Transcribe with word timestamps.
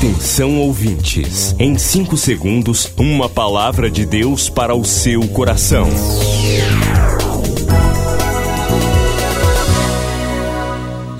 Atenção 0.00 0.56
ouvintes, 0.56 1.54
em 1.58 1.76
5 1.76 2.16
segundos, 2.16 2.90
uma 2.96 3.28
palavra 3.28 3.90
de 3.90 4.06
Deus 4.06 4.48
para 4.48 4.74
o 4.74 4.82
seu 4.82 5.28
coração. 5.28 5.86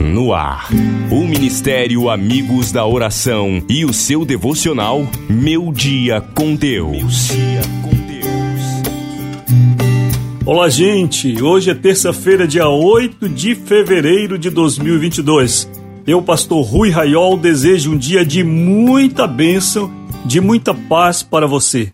No 0.00 0.32
ar, 0.32 0.70
o 1.10 1.26
Ministério 1.26 2.08
Amigos 2.08 2.72
da 2.72 2.86
Oração 2.86 3.62
e 3.68 3.84
o 3.84 3.92
seu 3.92 4.24
devocional 4.24 5.06
Meu 5.28 5.70
Dia 5.70 6.22
com 6.34 6.54
Deus. 6.54 7.28
Olá, 10.46 10.70
gente! 10.70 11.42
Hoje 11.42 11.70
é 11.70 11.74
terça-feira, 11.74 12.48
dia 12.48 12.66
8 12.66 13.28
de 13.28 13.54
fevereiro 13.54 14.38
de 14.38 14.48
2022. 14.48 15.79
Eu, 16.06 16.22
pastor 16.22 16.64
Rui 16.64 16.88
Raiol, 16.90 17.36
desejo 17.36 17.92
um 17.92 17.98
dia 17.98 18.24
de 18.24 18.42
muita 18.42 19.26
bênção, 19.26 19.92
de 20.24 20.40
muita 20.40 20.72
paz 20.72 21.22
para 21.22 21.46
você. 21.46 21.92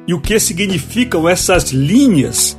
e 0.07 0.13
o 0.13 0.21
que 0.21 0.39
significam 0.41 1.29
essas 1.29 1.71
linhas 1.71 2.59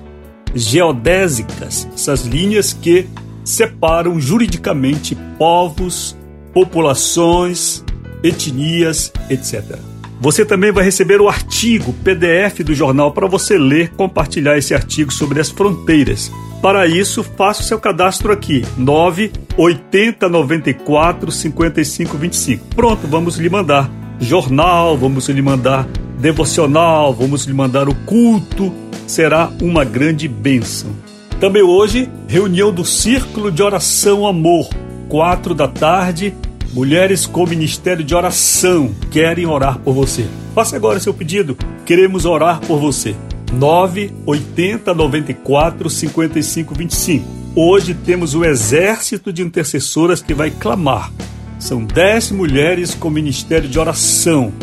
geodésicas, 0.55 1.87
essas 1.93 2.25
linhas 2.25 2.73
que 2.73 3.07
separam 3.43 4.19
juridicamente 4.19 5.17
povos, 5.37 6.15
populações, 6.53 7.83
etnias, 8.23 9.11
etc. 9.29 9.77
Você 10.21 10.45
também 10.45 10.71
vai 10.71 10.83
receber 10.83 11.19
o 11.19 11.27
artigo 11.27 11.93
PDF 12.03 12.59
do 12.63 12.73
jornal 12.73 13.11
para 13.11 13.27
você 13.27 13.57
ler, 13.57 13.89
compartilhar 13.89 14.57
esse 14.57 14.73
artigo 14.73 15.11
sobre 15.11 15.41
as 15.41 15.49
fronteiras. 15.49 16.31
Para 16.61 16.85
isso, 16.85 17.23
faça 17.23 17.61
o 17.61 17.65
seu 17.65 17.79
cadastro 17.79 18.31
aqui, 18.31 18.63
980 18.77 20.29
94 20.29 21.31
55 21.31 22.17
25. 22.17 22.75
Pronto, 22.75 23.07
vamos 23.07 23.37
lhe 23.37 23.49
mandar 23.49 23.89
jornal, 24.19 24.95
vamos 24.95 25.27
lhe 25.27 25.41
mandar 25.41 25.87
devocional, 26.19 27.13
vamos 27.13 27.45
lhe 27.45 27.53
mandar 27.53 27.89
o 27.89 27.95
culto. 28.05 28.71
Será 29.07 29.51
uma 29.59 29.83
grande 29.83 30.27
bênção. 30.27 30.91
Também 31.39 31.63
hoje, 31.63 32.07
reunião 32.27 32.71
do 32.71 32.85
Círculo 32.85 33.51
de 33.51 33.63
Oração 33.63 34.27
Amor, 34.27 34.69
quatro 35.09 35.55
da 35.55 35.67
tarde. 35.67 36.35
Mulheres 36.73 37.25
com 37.25 37.45
Ministério 37.45 38.03
de 38.03 38.13
Oração 38.13 38.91
querem 39.09 39.47
orar 39.47 39.79
por 39.79 39.93
você. 39.93 40.25
Faça 40.53 40.75
agora 40.75 40.99
seu 40.99 41.13
pedido. 41.13 41.57
Queremos 41.85 42.23
orar 42.23 42.61
por 42.61 42.79
você. 42.79 43.15
980 43.51 44.93
94 44.93 45.89
55 45.89 46.73
25. 46.73 47.25
Hoje 47.55 47.93
temos 47.93 48.33
o 48.33 48.45
exército 48.45 49.33
de 49.33 49.41
intercessoras 49.41 50.21
que 50.21 50.33
vai 50.33 50.49
clamar. 50.49 51.11
São 51.59 51.83
10 51.83 52.31
mulheres 52.31 52.95
com 52.95 53.09
ministério 53.09 53.67
de 53.67 53.77
oração 53.77 54.53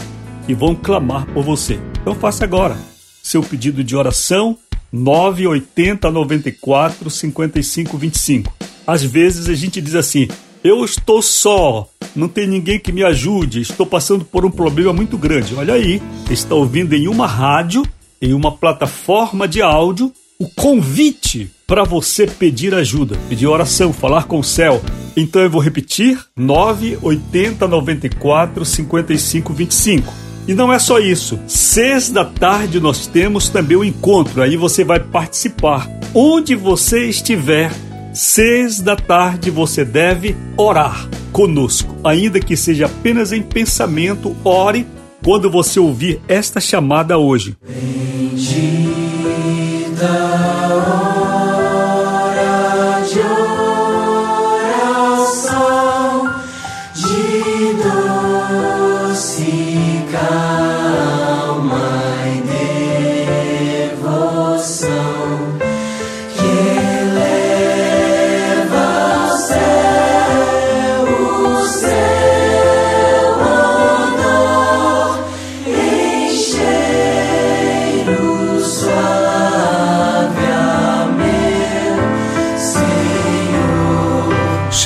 que 0.47 0.55
vão 0.55 0.75
clamar 0.75 1.27
por 1.27 1.45
você. 1.45 1.79
Então 2.01 2.15
faça 2.15 2.45
agora 2.45 2.77
seu 3.23 3.43
pedido 3.43 3.85
de 3.85 3.95
oração 3.95 4.57
980 4.91 6.11
94 6.11 7.11
55 7.11 7.99
25. 7.99 8.57
Às 8.87 9.03
vezes 9.03 9.51
a 9.51 9.55
gente 9.55 9.83
diz 9.83 9.95
assim: 9.95 10.29
"Eu 10.65 10.83
estou 10.83 11.21
só, 11.21 11.87
não 12.17 12.27
tem 12.27 12.47
ninguém 12.47 12.81
que 12.81 12.91
me 12.91 13.05
ajude, 13.05 13.61
estou 13.61 13.85
passando 13.85 14.25
por 14.25 14.47
um 14.47 14.51
problema 14.51 14.95
muito 14.95 15.19
grande". 15.19 15.55
Olha 15.55 15.75
aí, 15.75 16.01
está 16.31 16.55
ouvindo 16.55 16.95
em 16.95 17.07
uma 17.07 17.27
rádio 17.27 17.83
em 18.21 18.33
uma 18.33 18.53
plataforma 18.53 19.47
de 19.47 19.63
áudio 19.63 20.13
o 20.41 20.49
convite 20.49 21.51
para 21.67 21.83
você 21.83 22.25
pedir 22.25 22.73
ajuda, 22.73 23.19
pedir 23.29 23.49
oração, 23.49 23.93
falar 23.93 24.25
com 24.25 24.39
o 24.39 24.45
céu. 24.45 24.81
Então 25.17 25.43
eu 25.43 25.51
vou 25.51 25.61
repetir: 25.61 26.19
980 26.37 27.67
94 27.67 28.65
55 28.65 29.53
25. 29.53 30.13
E 30.47 30.55
não 30.55 30.73
é 30.73 30.79
só 30.79 30.99
isso. 30.99 31.39
Seis 31.47 32.09
da 32.09 32.25
tarde 32.25 32.81
nós 32.81 33.07
temos 33.07 33.49
também 33.49 33.77
o 33.77 33.85
encontro. 33.85 34.41
Aí 34.41 34.57
você 34.57 34.85
vai 34.85 35.01
participar. 35.01 35.87
Onde 36.15 36.55
você 36.55 37.07
estiver, 37.07 37.71
seis 38.15 38.81
da 38.81 38.97
tarde 38.97 39.51
você 39.51 39.85
deve 39.85 40.37
orar 40.57 41.07
conosco. 41.33 41.95
Ainda 42.03 42.41
que 42.41 42.57
seja 42.57 42.87
apenas 42.87 43.33
em 43.33 43.43
pensamento, 43.43 44.35
ore 44.43 44.87
quando 45.23 45.51
você 45.51 45.79
ouvir 45.79 46.21
esta 46.29 46.61
chamada 46.61 47.19
hoje. 47.19 47.57
Bendita 47.61 47.98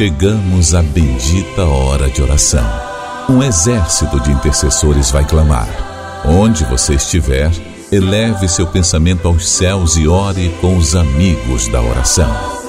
Chegamos 0.02 0.75
à 0.75 0.82
bendita 0.82 1.64
hora 1.64 2.10
de 2.10 2.20
oração. 2.20 2.69
Um 3.28 3.40
exército 3.40 4.19
de 4.19 4.32
intercessores 4.32 5.12
vai 5.12 5.25
clamar. 5.25 5.69
Onde 6.26 6.64
você 6.64 6.94
estiver, 6.94 7.52
eleve 7.93 8.49
seu 8.49 8.66
pensamento 8.66 9.28
aos 9.28 9.49
céus 9.49 9.96
e 9.96 10.08
ore 10.08 10.52
com 10.60 10.76
os 10.76 10.96
amigos 10.96 11.69
da 11.69 11.81
oração. 11.81 12.61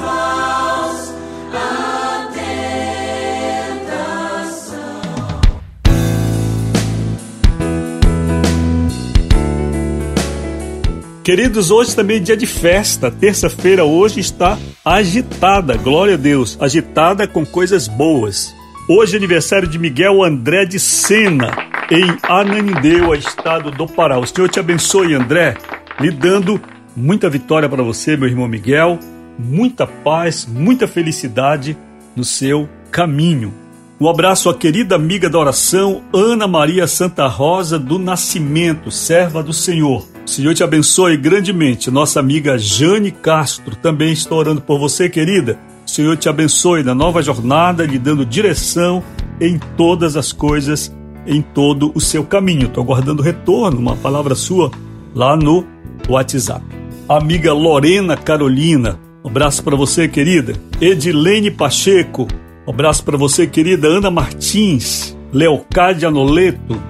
Queridos, 11.24 11.72
hoje 11.72 11.96
também 11.96 12.18
é 12.18 12.20
dia 12.20 12.36
de 12.36 12.46
festa. 12.46 13.10
Terça-feira 13.10 13.86
hoje 13.86 14.20
está 14.20 14.58
agitada, 14.84 15.78
glória 15.78 16.16
a 16.16 16.18
Deus, 16.18 16.58
agitada 16.60 17.26
com 17.26 17.46
coisas 17.46 17.88
boas. 17.88 18.54
Hoje 18.90 19.14
é 19.14 19.18
aniversário 19.18 19.66
de 19.66 19.80
Miguel 19.80 20.22
André 20.22 20.66
de 20.66 20.78
Sena, 20.78 21.56
em 21.90 22.18
Ananindeua, 22.24 23.16
estado 23.16 23.72
do 23.72 23.88
Pará. 23.88 24.20
O 24.20 24.28
Senhor 24.28 24.50
te 24.50 24.60
abençoe, 24.60 25.14
André, 25.14 25.56
lhe 25.98 26.12
dando 26.12 26.60
muita 26.94 27.30
vitória 27.30 27.70
para 27.70 27.82
você, 27.82 28.18
meu 28.18 28.28
irmão 28.28 28.50
Miguel, 28.50 29.00
muita 29.40 29.88
paz, 29.88 30.46
muita 30.46 30.90
felicidade 30.90 31.78
no 32.18 32.26
seu 32.26 32.68
caminho. 32.92 33.54
Um 33.98 34.10
abraço 34.10 34.50
à 34.50 34.54
querida 34.54 34.96
amiga 34.96 35.30
da 35.30 35.40
oração, 35.40 36.04
Ana 36.14 36.50
Maria 36.50 36.86
Santa 36.86 37.28
Rosa 37.28 37.80
do 37.80 37.98
Nascimento, 37.98 38.92
serva 38.92 39.42
do 39.42 39.54
Senhor. 39.54 40.13
O 40.26 40.30
Senhor 40.30 40.54
te 40.54 40.64
abençoe 40.64 41.18
grandemente. 41.18 41.92
Nossa 41.92 42.20
amiga 42.20 42.58
Jane 42.58 43.12
Castro 43.12 43.76
também 43.76 44.14
está 44.14 44.34
orando 44.34 44.62
por 44.62 44.80
você, 44.80 45.10
querida. 45.10 45.60
O 45.86 45.90
Senhor 45.90 46.16
te 46.16 46.30
abençoe 46.30 46.82
na 46.82 46.96
nova 46.96 47.22
jornada, 47.22 47.86
lhe 47.86 48.00
dando 48.00 48.26
direção 48.26 49.04
em 49.40 49.60
todas 49.76 50.16
as 50.16 50.32
coisas, 50.32 50.96
em 51.28 51.42
todo 51.42 51.92
o 51.94 52.00
seu 52.00 52.24
caminho. 52.24 52.68
Estou 52.68 52.84
aguardando 52.84 53.22
retorno, 53.22 53.78
uma 53.80 53.98
palavra 53.98 54.34
sua 54.34 54.72
lá 55.14 55.36
no 55.36 55.66
WhatsApp. 56.08 56.64
Amiga 57.08 57.54
Lorena 57.54 58.16
Carolina, 58.16 58.98
um 59.24 59.28
abraço 59.28 59.62
para 59.62 59.76
você, 59.76 60.08
querida. 60.08 60.54
Edilene 60.80 61.52
Pacheco, 61.52 62.28
um 62.66 62.72
abraço 62.72 63.04
para 63.04 63.18
você, 63.18 63.46
querida 63.46 63.90
Ana 63.90 64.10
Martins, 64.10 65.18
Leocádia 65.34 66.10
Noleto, 66.10 66.82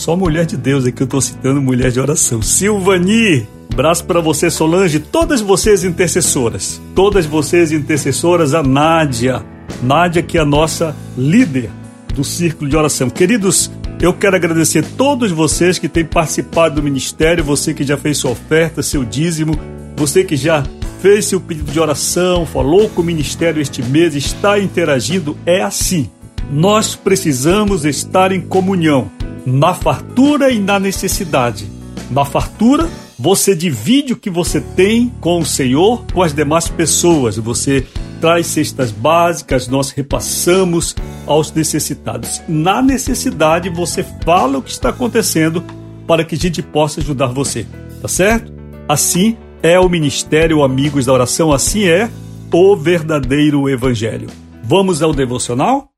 só 0.00 0.16
mulher 0.16 0.46
de 0.46 0.56
Deus 0.56 0.86
aqui 0.86 1.02
eu 1.02 1.04
estou 1.04 1.20
citando 1.20 1.60
mulher 1.60 1.90
de 1.90 2.00
oração. 2.00 2.40
Silvani, 2.40 3.46
abraço 3.70 4.02
para 4.06 4.18
você, 4.18 4.50
Solange, 4.50 4.98
todas 4.98 5.42
vocês 5.42 5.84
intercessoras, 5.84 6.80
todas 6.94 7.26
vocês 7.26 7.70
intercessoras, 7.70 8.54
a 8.54 8.62
Nádia, 8.62 9.44
Nádia 9.82 10.22
que 10.22 10.38
é 10.38 10.40
a 10.40 10.44
nossa 10.44 10.96
líder 11.18 11.70
do 12.14 12.24
círculo 12.24 12.70
de 12.70 12.78
oração. 12.78 13.10
Queridos, 13.10 13.70
eu 14.00 14.14
quero 14.14 14.36
agradecer 14.36 14.82
todos 14.96 15.30
vocês 15.32 15.78
que 15.78 15.86
têm 15.86 16.06
participado 16.06 16.76
do 16.76 16.82
ministério, 16.82 17.44
você 17.44 17.74
que 17.74 17.84
já 17.84 17.98
fez 17.98 18.16
sua 18.16 18.30
oferta, 18.30 18.82
seu 18.82 19.04
dízimo, 19.04 19.52
você 19.98 20.24
que 20.24 20.34
já 20.34 20.64
fez 21.02 21.26
seu 21.26 21.42
pedido 21.42 21.70
de 21.70 21.78
oração, 21.78 22.46
falou 22.46 22.88
com 22.88 23.02
o 23.02 23.04
ministério 23.04 23.60
este 23.60 23.82
mês, 23.82 24.14
está 24.14 24.58
interagindo, 24.58 25.36
é 25.44 25.60
assim. 25.60 26.10
Nós 26.50 26.96
precisamos 26.96 27.84
estar 27.84 28.32
em 28.32 28.40
comunhão, 28.40 29.10
na 29.46 29.74
fartura 29.74 30.50
e 30.50 30.58
na 30.58 30.78
necessidade. 30.78 31.66
Na 32.10 32.24
fartura, 32.24 32.88
você 33.18 33.54
divide 33.54 34.12
o 34.12 34.16
que 34.16 34.30
você 34.30 34.60
tem 34.60 35.12
com 35.20 35.40
o 35.40 35.46
Senhor, 35.46 36.04
com 36.12 36.22
as 36.22 36.32
demais 36.32 36.68
pessoas. 36.68 37.36
Você 37.36 37.86
traz 38.20 38.46
cestas 38.46 38.90
básicas, 38.90 39.68
nós 39.68 39.90
repassamos 39.90 40.94
aos 41.26 41.52
necessitados. 41.52 42.42
Na 42.48 42.82
necessidade, 42.82 43.68
você 43.68 44.04
fala 44.24 44.58
o 44.58 44.62
que 44.62 44.70
está 44.70 44.90
acontecendo 44.90 45.62
para 46.06 46.24
que 46.24 46.34
a 46.34 46.38
gente 46.38 46.62
possa 46.62 47.00
ajudar 47.00 47.28
você, 47.28 47.66
tá 48.02 48.08
certo? 48.08 48.52
Assim, 48.88 49.36
é 49.62 49.78
o 49.78 49.88
Ministério 49.88 50.62
Amigos 50.62 51.06
da 51.06 51.12
Oração, 51.12 51.52
assim 51.52 51.84
é 51.84 52.10
o 52.52 52.74
verdadeiro 52.74 53.68
Evangelho. 53.68 54.28
Vamos 54.64 55.02
ao 55.02 55.12
devocional? 55.12 55.88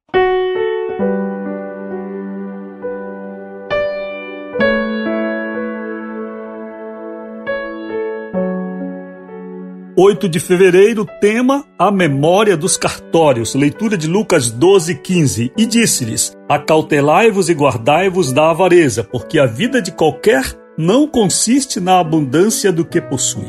Oito 10.04 10.28
de 10.28 10.40
fevereiro, 10.40 11.06
tema 11.20 11.64
A 11.78 11.88
Memória 11.88 12.56
dos 12.56 12.76
Cartórios, 12.76 13.54
leitura 13.54 13.96
de 13.96 14.08
Lucas 14.08 14.50
12, 14.50 14.96
15. 14.96 15.52
E 15.56 15.64
disse-lhes: 15.64 16.36
Acautelai-vos 16.48 17.48
e 17.48 17.54
guardai-vos 17.54 18.32
da 18.32 18.50
avareza, 18.50 19.04
porque 19.04 19.38
a 19.38 19.46
vida 19.46 19.80
de 19.80 19.92
qualquer 19.92 20.42
não 20.76 21.06
consiste 21.06 21.78
na 21.78 22.00
abundância 22.00 22.72
do 22.72 22.84
que 22.84 23.00
possui. 23.00 23.46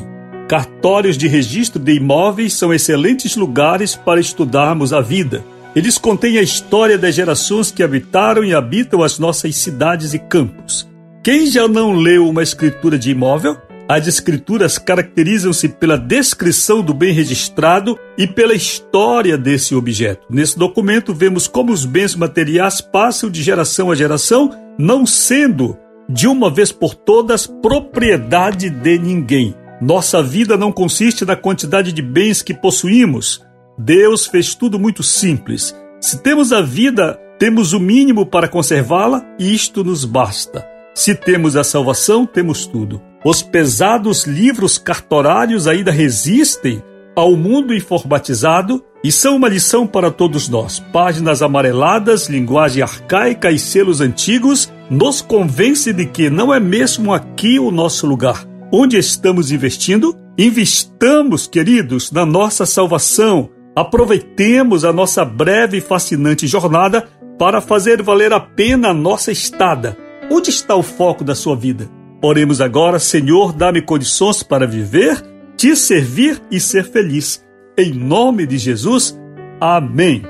Cartórios 0.48 1.18
de 1.18 1.26
registro 1.26 1.82
de 1.82 1.94
imóveis 1.94 2.54
são 2.54 2.72
excelentes 2.72 3.34
lugares 3.34 3.96
para 3.96 4.20
estudarmos 4.20 4.92
a 4.92 5.00
vida. 5.00 5.44
Eles 5.74 5.98
contêm 5.98 6.38
a 6.38 6.42
história 6.42 6.96
das 6.96 7.16
gerações 7.16 7.72
que 7.72 7.82
habitaram 7.82 8.44
e 8.44 8.54
habitam 8.54 9.02
as 9.02 9.18
nossas 9.18 9.56
cidades 9.56 10.14
e 10.14 10.20
campos. 10.20 10.88
Quem 11.20 11.48
já 11.48 11.66
não 11.66 11.96
leu 11.96 12.28
uma 12.28 12.44
escritura 12.44 12.96
de 12.96 13.10
imóvel? 13.10 13.56
As 13.86 14.06
escrituras 14.06 14.78
caracterizam-se 14.78 15.68
pela 15.68 15.98
descrição 15.98 16.82
do 16.82 16.94
bem 16.94 17.12
registrado 17.12 17.98
e 18.16 18.26
pela 18.26 18.54
história 18.54 19.36
desse 19.36 19.74
objeto. 19.74 20.26
Nesse 20.30 20.58
documento, 20.58 21.12
vemos 21.12 21.46
como 21.46 21.70
os 21.70 21.84
bens 21.84 22.14
materiais 22.14 22.80
passam 22.80 23.28
de 23.30 23.42
geração 23.42 23.90
a 23.90 23.94
geração, 23.94 24.50
não 24.78 25.04
sendo 25.04 25.76
de 26.08 26.26
uma 26.26 26.50
vez 26.50 26.72
por 26.72 26.94
todas 26.94 27.46
propriedade 27.46 28.70
de 28.70 28.98
ninguém. 28.98 29.54
Nossa 29.82 30.22
vida 30.22 30.56
não 30.56 30.72
consiste 30.72 31.24
na 31.26 31.36
quantidade 31.36 31.92
de 31.92 32.00
bens 32.00 32.40
que 32.40 32.54
possuímos. 32.54 33.44
Deus 33.78 34.26
fez 34.26 34.54
tudo 34.54 34.78
muito 34.78 35.02
simples. 35.02 35.76
Se 36.00 36.22
temos 36.22 36.52
a 36.52 36.62
vida, 36.62 37.20
temos 37.38 37.74
o 37.74 37.80
mínimo 37.80 38.24
para 38.24 38.48
conservá-la 38.48 39.22
e 39.38 39.54
isto 39.54 39.84
nos 39.84 40.06
basta. 40.06 40.66
Se 40.94 41.14
temos 41.14 41.54
a 41.56 41.64
salvação, 41.64 42.24
temos 42.24 42.66
tudo. 42.66 43.02
Os 43.24 43.42
pesados 43.42 44.26
livros 44.26 44.76
cartorários 44.76 45.66
ainda 45.66 45.90
resistem 45.90 46.82
ao 47.16 47.34
mundo 47.34 47.74
informatizado 47.74 48.84
e 49.02 49.10
são 49.10 49.36
uma 49.36 49.48
lição 49.48 49.86
para 49.86 50.10
todos 50.10 50.46
nós. 50.46 50.78
Páginas 50.92 51.40
amareladas, 51.40 52.28
linguagem 52.28 52.82
arcaica 52.82 53.50
e 53.50 53.58
selos 53.58 54.02
antigos 54.02 54.70
nos 54.90 55.22
convence 55.22 55.90
de 55.90 56.04
que 56.04 56.28
não 56.28 56.52
é 56.52 56.60
mesmo 56.60 57.14
aqui 57.14 57.58
o 57.58 57.70
nosso 57.70 58.06
lugar. 58.06 58.44
Onde 58.70 58.98
estamos 58.98 59.50
investindo? 59.50 60.14
Investamos, 60.36 61.46
queridos, 61.46 62.12
na 62.12 62.26
nossa 62.26 62.66
salvação. 62.66 63.48
Aproveitemos 63.74 64.84
a 64.84 64.92
nossa 64.92 65.24
breve 65.24 65.78
e 65.78 65.80
fascinante 65.80 66.46
jornada 66.46 67.08
para 67.38 67.62
fazer 67.62 68.02
valer 68.02 68.34
a 68.34 68.40
pena 68.40 68.90
a 68.90 68.94
nossa 68.94 69.32
estada. 69.32 69.96
Onde 70.30 70.50
está 70.50 70.74
o 70.74 70.82
foco 70.82 71.24
da 71.24 71.34
sua 71.34 71.56
vida? 71.56 71.88
Oremos 72.26 72.62
agora, 72.62 72.98
Senhor, 72.98 73.52
dá-me 73.52 73.82
condições 73.82 74.42
para 74.42 74.66
viver, 74.66 75.22
te 75.58 75.76
servir 75.76 76.40
e 76.50 76.58
ser 76.58 76.84
feliz. 76.84 77.44
Em 77.76 77.92
nome 77.92 78.46
de 78.46 78.56
Jesus, 78.56 79.14
amém. 79.60 80.22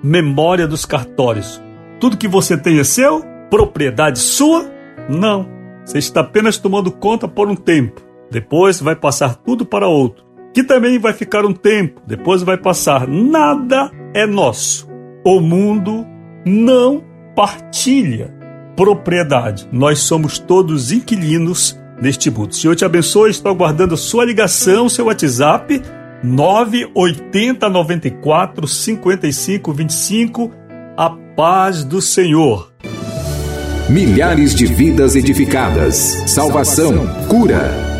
Memória 0.00 0.68
dos 0.68 0.86
cartórios. 0.86 1.60
Tudo 1.98 2.16
que 2.16 2.28
você 2.28 2.56
tem 2.56 2.78
é 2.78 2.84
seu? 2.84 3.24
Propriedade 3.50 4.20
sua? 4.20 4.70
Não. 5.08 5.48
Você 5.84 5.98
está 5.98 6.20
apenas 6.20 6.56
tomando 6.56 6.92
conta 6.92 7.26
por 7.26 7.48
um 7.48 7.56
tempo. 7.56 8.00
Depois 8.30 8.80
vai 8.80 8.94
passar 8.94 9.34
tudo 9.34 9.66
para 9.66 9.88
outro, 9.88 10.24
que 10.54 10.62
também 10.62 11.00
vai 11.00 11.12
ficar 11.12 11.44
um 11.44 11.52
tempo. 11.52 12.00
Depois 12.06 12.44
vai 12.44 12.58
passar. 12.58 13.08
Nada 13.08 13.90
é 14.14 14.24
nosso. 14.24 14.88
O 15.26 15.40
mundo 15.40 16.06
não 16.46 17.02
partilha 17.34 18.38
propriedade. 18.80 19.68
Nós 19.70 19.98
somos 19.98 20.38
todos 20.38 20.90
inquilinos 20.90 21.78
neste 22.00 22.30
mundo. 22.30 22.54
Senhor 22.54 22.74
te 22.74 22.82
abençoe. 22.82 23.30
Estou 23.30 23.52
aguardando 23.52 23.92
a 23.92 23.96
sua 23.96 24.24
ligação, 24.24 24.88
seu 24.88 25.04
WhatsApp 25.04 25.82
980 26.24 27.68
94 27.68 28.66
55 28.66 29.72
25. 29.74 30.50
A 30.96 31.10
paz 31.36 31.84
do 31.84 32.00
Senhor. 32.00 32.72
Milhares 33.86 34.54
de 34.54 34.64
vidas 34.64 35.14
edificadas, 35.14 35.94
salvação, 36.26 37.06
cura. 37.28 37.99